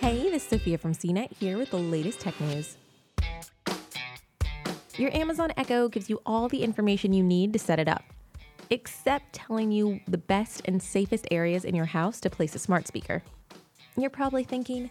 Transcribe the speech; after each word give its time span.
Hey, 0.00 0.30
this 0.30 0.42
is 0.44 0.48
Sophia 0.48 0.78
from 0.78 0.94
CNET 0.94 1.36
here 1.36 1.58
with 1.58 1.72
the 1.72 1.76
latest 1.76 2.20
tech 2.20 2.40
news. 2.40 2.78
Your 4.96 5.14
Amazon 5.14 5.52
Echo 5.58 5.90
gives 5.90 6.08
you 6.08 6.22
all 6.24 6.48
the 6.48 6.62
information 6.62 7.12
you 7.12 7.22
need 7.22 7.52
to 7.52 7.58
set 7.58 7.78
it 7.78 7.86
up, 7.86 8.02
except 8.70 9.34
telling 9.34 9.70
you 9.70 10.00
the 10.08 10.16
best 10.16 10.62
and 10.64 10.82
safest 10.82 11.28
areas 11.30 11.66
in 11.66 11.74
your 11.74 11.84
house 11.84 12.18
to 12.20 12.30
place 12.30 12.54
a 12.54 12.58
smart 12.58 12.86
speaker. 12.86 13.22
You're 13.94 14.08
probably 14.08 14.42
thinking, 14.42 14.88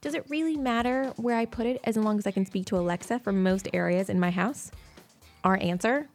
does 0.00 0.14
it 0.14 0.28
really 0.28 0.56
matter 0.56 1.12
where 1.14 1.36
I 1.36 1.44
put 1.44 1.66
it 1.66 1.80
as 1.84 1.96
long 1.96 2.18
as 2.18 2.26
I 2.26 2.32
can 2.32 2.44
speak 2.44 2.66
to 2.66 2.78
Alexa 2.78 3.20
from 3.20 3.44
most 3.44 3.68
areas 3.72 4.10
in 4.10 4.18
my 4.18 4.32
house? 4.32 4.72
Our 5.44 5.56
answer? 5.62 6.08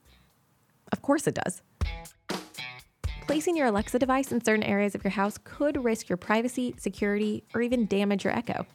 Of 0.91 1.02
course 1.02 1.28
it 1.28 1.36
does. 1.36 1.62
Placing 3.25 3.55
your 3.55 3.67
Alexa 3.67 3.99
device 3.99 4.31
in 4.31 4.43
certain 4.43 4.63
areas 4.63 4.95
of 4.95 5.03
your 5.03 5.11
house 5.11 5.37
could 5.43 5.81
risk 5.83 6.09
your 6.09 6.17
privacy, 6.17 6.75
security, 6.77 7.43
or 7.55 7.61
even 7.61 7.85
damage 7.85 8.25
your 8.25 8.35
Echo. 8.37 8.65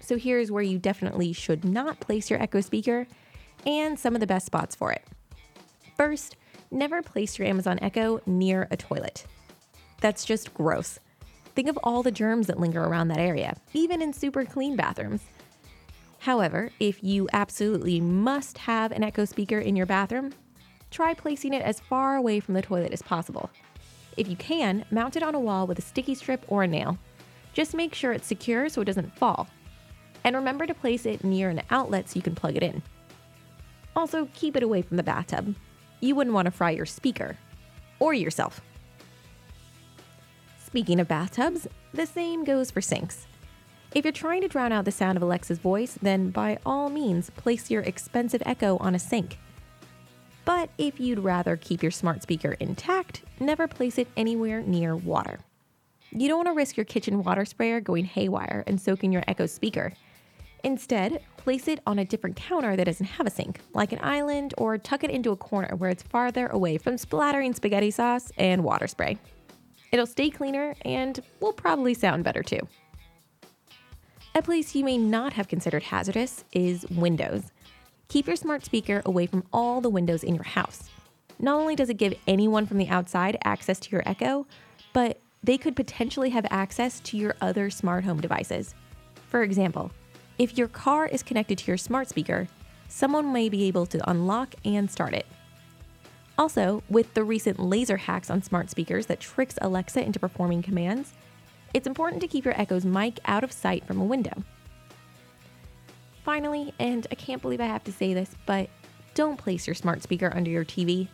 So 0.00 0.16
here's 0.16 0.50
where 0.50 0.62
you 0.62 0.78
definitely 0.78 1.32
should 1.32 1.64
not 1.64 2.00
place 2.00 2.28
your 2.30 2.42
Echo 2.42 2.60
speaker 2.60 3.06
and 3.64 3.98
some 3.98 4.14
of 4.14 4.20
the 4.20 4.26
best 4.26 4.46
spots 4.46 4.74
for 4.74 4.90
it. 4.92 5.04
First, 5.96 6.36
never 6.70 7.00
place 7.00 7.38
your 7.38 7.46
Amazon 7.46 7.78
Echo 7.80 8.20
near 8.26 8.66
a 8.70 8.76
toilet. 8.76 9.24
That's 10.00 10.24
just 10.24 10.52
gross. 10.52 10.98
Think 11.54 11.68
of 11.68 11.78
all 11.82 12.02
the 12.02 12.10
germs 12.10 12.48
that 12.48 12.58
linger 12.58 12.82
around 12.82 13.08
that 13.08 13.18
area, 13.18 13.56
even 13.72 14.02
in 14.02 14.12
super 14.12 14.44
clean 14.44 14.76
bathrooms. 14.76 15.22
However, 16.18 16.70
if 16.80 17.02
you 17.04 17.28
absolutely 17.32 18.00
must 18.00 18.58
have 18.58 18.92
an 18.92 19.04
Echo 19.04 19.24
speaker 19.24 19.58
in 19.58 19.76
your 19.76 19.86
bathroom, 19.86 20.32
try 20.90 21.14
placing 21.14 21.54
it 21.54 21.62
as 21.62 21.80
far 21.80 22.16
away 22.16 22.40
from 22.40 22.54
the 22.54 22.62
toilet 22.62 22.92
as 22.92 23.02
possible. 23.02 23.50
If 24.16 24.28
you 24.28 24.36
can, 24.36 24.84
mount 24.90 25.16
it 25.16 25.22
on 25.22 25.34
a 25.34 25.40
wall 25.40 25.66
with 25.66 25.78
a 25.78 25.82
sticky 25.82 26.14
strip 26.14 26.44
or 26.48 26.62
a 26.62 26.68
nail. 26.68 26.98
Just 27.52 27.74
make 27.74 27.94
sure 27.94 28.12
it's 28.12 28.26
secure 28.26 28.68
so 28.68 28.80
it 28.80 28.86
doesn't 28.86 29.16
fall. 29.16 29.48
And 30.24 30.36
remember 30.36 30.66
to 30.66 30.74
place 30.74 31.06
it 31.06 31.24
near 31.24 31.48
an 31.48 31.62
outlet 31.70 32.08
so 32.08 32.16
you 32.16 32.22
can 32.22 32.34
plug 32.34 32.56
it 32.56 32.62
in. 32.62 32.82
Also, 33.96 34.28
keep 34.34 34.56
it 34.56 34.62
away 34.62 34.82
from 34.82 34.96
the 34.96 35.02
bathtub. 35.02 35.54
You 36.00 36.14
wouldn't 36.14 36.34
want 36.34 36.46
to 36.46 36.50
fry 36.50 36.70
your 36.70 36.86
speaker 36.86 37.36
or 37.98 38.14
yourself. 38.14 38.60
Speaking 40.64 41.00
of 41.00 41.08
bathtubs, 41.08 41.66
the 41.92 42.06
same 42.06 42.44
goes 42.44 42.70
for 42.70 42.80
sinks. 42.80 43.26
If 43.92 44.04
you're 44.04 44.12
trying 44.12 44.42
to 44.42 44.48
drown 44.48 44.70
out 44.70 44.84
the 44.84 44.92
sound 44.92 45.16
of 45.16 45.22
Alexa's 45.22 45.58
voice, 45.58 45.98
then 46.00 46.30
by 46.30 46.58
all 46.64 46.88
means 46.88 47.30
place 47.30 47.70
your 47.70 47.82
expensive 47.82 48.42
Echo 48.46 48.76
on 48.78 48.94
a 48.94 48.98
sink. 48.98 49.38
But 50.44 50.70
if 50.78 50.98
you'd 50.98 51.18
rather 51.18 51.56
keep 51.56 51.82
your 51.82 51.90
smart 51.90 52.22
speaker 52.22 52.56
intact, 52.60 53.22
never 53.38 53.68
place 53.68 53.98
it 53.98 54.08
anywhere 54.16 54.62
near 54.62 54.96
water. 54.96 55.40
You 56.12 56.28
don't 56.28 56.38
want 56.38 56.48
to 56.48 56.54
risk 56.54 56.76
your 56.76 56.84
kitchen 56.84 57.22
water 57.22 57.44
sprayer 57.44 57.80
going 57.80 58.04
haywire 58.04 58.64
and 58.66 58.80
soaking 58.80 59.12
your 59.12 59.22
Echo 59.28 59.46
speaker. 59.46 59.92
Instead, 60.64 61.22
place 61.36 61.68
it 61.68 61.80
on 61.86 61.98
a 61.98 62.04
different 62.04 62.36
counter 62.36 62.76
that 62.76 62.84
doesn't 62.84 63.06
have 63.06 63.26
a 63.26 63.30
sink, 63.30 63.60
like 63.72 63.92
an 63.92 64.00
island, 64.02 64.52
or 64.58 64.76
tuck 64.76 65.04
it 65.04 65.10
into 65.10 65.30
a 65.30 65.36
corner 65.36 65.74
where 65.76 65.90
it's 65.90 66.02
farther 66.02 66.48
away 66.48 66.76
from 66.76 66.98
splattering 66.98 67.54
spaghetti 67.54 67.90
sauce 67.90 68.30
and 68.36 68.62
water 68.62 68.86
spray. 68.86 69.18
It'll 69.92 70.06
stay 70.06 70.30
cleaner 70.30 70.74
and 70.84 71.20
will 71.40 71.52
probably 71.52 71.94
sound 71.94 72.24
better 72.24 72.42
too. 72.42 72.60
A 74.34 74.42
place 74.42 74.74
you 74.74 74.84
may 74.84 74.98
not 74.98 75.32
have 75.32 75.48
considered 75.48 75.82
hazardous 75.82 76.44
is 76.52 76.88
windows. 76.90 77.50
Keep 78.10 78.26
your 78.26 78.34
smart 78.34 78.64
speaker 78.64 79.02
away 79.06 79.26
from 79.26 79.44
all 79.52 79.80
the 79.80 79.88
windows 79.88 80.24
in 80.24 80.34
your 80.34 80.42
house. 80.42 80.90
Not 81.38 81.54
only 81.54 81.76
does 81.76 81.90
it 81.90 81.96
give 81.96 82.12
anyone 82.26 82.66
from 82.66 82.78
the 82.78 82.88
outside 82.88 83.38
access 83.44 83.78
to 83.78 83.90
your 83.92 84.02
Echo, 84.04 84.48
but 84.92 85.20
they 85.44 85.56
could 85.56 85.76
potentially 85.76 86.30
have 86.30 86.44
access 86.50 86.98
to 87.00 87.16
your 87.16 87.36
other 87.40 87.70
smart 87.70 88.02
home 88.02 88.20
devices. 88.20 88.74
For 89.28 89.44
example, 89.44 89.92
if 90.38 90.58
your 90.58 90.66
car 90.66 91.06
is 91.06 91.22
connected 91.22 91.56
to 91.58 91.68
your 91.68 91.76
smart 91.76 92.08
speaker, 92.08 92.48
someone 92.88 93.32
may 93.32 93.48
be 93.48 93.68
able 93.68 93.86
to 93.86 94.10
unlock 94.10 94.56
and 94.64 94.90
start 94.90 95.14
it. 95.14 95.26
Also, 96.36 96.82
with 96.90 97.14
the 97.14 97.22
recent 97.22 97.60
laser 97.60 97.96
hacks 97.96 98.28
on 98.28 98.42
smart 98.42 98.70
speakers 98.70 99.06
that 99.06 99.20
tricks 99.20 99.54
Alexa 99.62 100.04
into 100.04 100.18
performing 100.18 100.62
commands, 100.62 101.12
it's 101.72 101.86
important 101.86 102.20
to 102.22 102.28
keep 102.28 102.44
your 102.44 102.60
Echo's 102.60 102.84
mic 102.84 103.20
out 103.26 103.44
of 103.44 103.52
sight 103.52 103.86
from 103.86 104.00
a 104.00 104.04
window. 104.04 104.42
Finally, 106.30 106.72
and 106.78 107.08
I 107.10 107.16
can't 107.16 107.42
believe 107.42 107.60
I 107.60 107.64
have 107.64 107.82
to 107.82 107.92
say 107.92 108.14
this, 108.14 108.30
but 108.46 108.70
don't 109.14 109.36
place 109.36 109.66
your 109.66 109.74
smart 109.74 110.00
speaker 110.00 110.32
under 110.32 110.48
your 110.48 110.64
TV. 110.64 111.08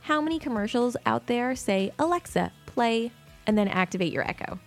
How 0.00 0.20
many 0.20 0.40
commercials 0.40 0.96
out 1.06 1.28
there 1.28 1.54
say, 1.54 1.92
Alexa, 2.00 2.50
play, 2.66 3.12
and 3.46 3.56
then 3.56 3.68
activate 3.68 4.12
your 4.12 4.28
Echo? 4.28 4.58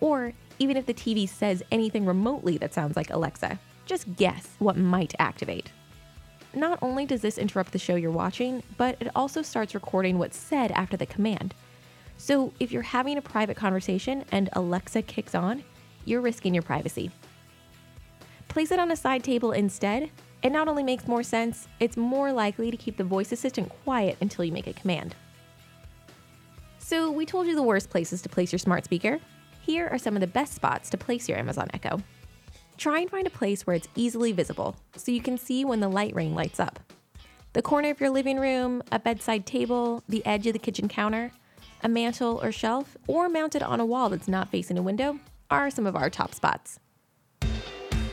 Or 0.00 0.32
even 0.58 0.78
if 0.78 0.86
the 0.86 0.94
TV 0.94 1.28
says 1.28 1.62
anything 1.70 2.06
remotely 2.06 2.56
that 2.56 2.72
sounds 2.72 2.96
like 2.96 3.10
Alexa, 3.10 3.60
just 3.84 4.16
guess 4.16 4.48
what 4.60 4.78
might 4.78 5.12
activate. 5.18 5.70
Not 6.54 6.78
only 6.80 7.04
does 7.04 7.20
this 7.20 7.36
interrupt 7.36 7.72
the 7.72 7.78
show 7.78 7.96
you're 7.96 8.10
watching, 8.10 8.62
but 8.78 8.96
it 8.98 9.10
also 9.14 9.42
starts 9.42 9.74
recording 9.74 10.18
what's 10.18 10.38
said 10.38 10.72
after 10.72 10.96
the 10.96 11.04
command. 11.04 11.54
So 12.16 12.54
if 12.58 12.72
you're 12.72 12.80
having 12.80 13.18
a 13.18 13.22
private 13.22 13.58
conversation 13.58 14.24
and 14.32 14.48
Alexa 14.54 15.02
kicks 15.02 15.34
on, 15.34 15.64
you're 16.06 16.22
risking 16.22 16.54
your 16.54 16.62
privacy 16.62 17.10
place 18.52 18.70
it 18.70 18.78
on 18.78 18.90
a 18.90 18.96
side 18.96 19.24
table 19.24 19.52
instead, 19.52 20.10
it 20.42 20.52
not 20.52 20.68
only 20.68 20.82
makes 20.82 21.08
more 21.08 21.22
sense, 21.22 21.68
it's 21.80 21.96
more 21.96 22.30
likely 22.32 22.70
to 22.70 22.76
keep 22.76 22.98
the 22.98 23.04
voice 23.04 23.32
assistant 23.32 23.70
quiet 23.82 24.18
until 24.20 24.44
you 24.44 24.52
make 24.52 24.66
a 24.66 24.74
command. 24.74 25.14
So, 26.78 27.10
we 27.10 27.24
told 27.24 27.46
you 27.46 27.54
the 27.54 27.62
worst 27.62 27.88
places 27.88 28.20
to 28.22 28.28
place 28.28 28.52
your 28.52 28.58
smart 28.58 28.84
speaker. 28.84 29.20
Here 29.62 29.88
are 29.88 29.96
some 29.96 30.16
of 30.16 30.20
the 30.20 30.26
best 30.26 30.52
spots 30.52 30.90
to 30.90 30.98
place 30.98 31.30
your 31.30 31.38
Amazon 31.38 31.68
Echo. 31.72 32.02
Try 32.76 33.00
and 33.00 33.10
find 33.10 33.26
a 33.26 33.30
place 33.30 33.66
where 33.66 33.74
it's 33.74 33.88
easily 33.94 34.32
visible 34.32 34.76
so 34.96 35.12
you 35.12 35.22
can 35.22 35.38
see 35.38 35.64
when 35.64 35.80
the 35.80 35.88
light 35.88 36.14
ring 36.14 36.34
lights 36.34 36.60
up. 36.60 36.78
The 37.54 37.62
corner 37.62 37.88
of 37.88 38.00
your 38.00 38.10
living 38.10 38.38
room, 38.38 38.82
a 38.92 38.98
bedside 38.98 39.46
table, 39.46 40.02
the 40.10 40.24
edge 40.26 40.46
of 40.46 40.52
the 40.52 40.58
kitchen 40.58 40.88
counter, 40.88 41.32
a 41.82 41.88
mantle 41.88 42.38
or 42.42 42.52
shelf, 42.52 42.98
or 43.06 43.30
mounted 43.30 43.62
on 43.62 43.80
a 43.80 43.86
wall 43.86 44.10
that's 44.10 44.28
not 44.28 44.50
facing 44.50 44.76
a 44.76 44.82
window 44.82 45.18
are 45.50 45.70
some 45.70 45.86
of 45.86 45.96
our 45.96 46.10
top 46.10 46.34
spots. 46.34 46.78